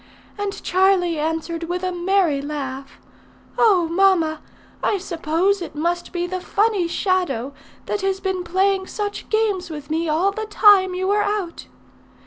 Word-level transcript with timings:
And 0.35 0.63
Charlie 0.63 1.19
answered 1.19 1.65
with 1.65 1.83
a 1.83 1.91
merry 1.91 2.41
laugh, 2.41 2.97
'Oh! 3.55 3.87
mamma, 3.87 4.41
I 4.81 4.97
suppose 4.97 5.61
it 5.61 5.75
must 5.75 6.11
be 6.11 6.25
the 6.25 6.41
funny 6.41 6.87
shadow 6.87 7.53
that 7.85 8.01
has 8.01 8.19
been 8.19 8.43
playing 8.43 8.87
such 8.87 9.29
games 9.29 9.69
with 9.69 9.91
me 9.91 10.09
all 10.09 10.31
the 10.31 10.47
time 10.47 10.95
you 10.95 11.05
were 11.05 11.21
out.' 11.21 11.67